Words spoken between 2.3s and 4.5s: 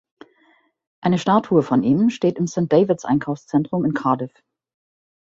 im St-Davids-Einkaufszentrum in Cardiff.